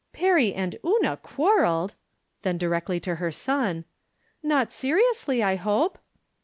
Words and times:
"Perry 0.13 0.51
and 0.51 0.77
Una 0.83 1.15
quarreled!" 1.17 1.93
Then 2.41 2.57
directly 2.57 2.99
to 3.01 3.17
her 3.17 3.31
son:" 3.31 3.85
Not 4.41 4.71
seriously, 4.71 5.43
I 5.43 5.57
hope 5.57 5.99